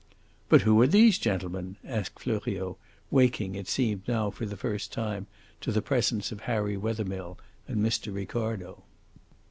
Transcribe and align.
"But 0.49 0.61
who 0.63 0.81
are 0.81 0.87
these 0.87 1.19
gentlemen?" 1.19 1.75
asked 1.85 2.17
Fleuriot, 2.19 2.75
waking, 3.11 3.53
it 3.53 3.67
seemed, 3.67 4.01
now 4.07 4.31
for 4.31 4.47
the 4.47 4.57
first 4.57 4.91
time 4.91 5.27
to 5.59 5.71
the 5.71 5.83
presence 5.83 6.31
of 6.31 6.39
Harry 6.49 6.75
Wethermill 6.75 7.37
and 7.67 7.85
Mr. 7.85 8.11
Ricardo. 8.11 8.81